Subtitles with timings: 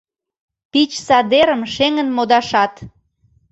[0.71, 2.73] Пич садерым шеҥын модашат.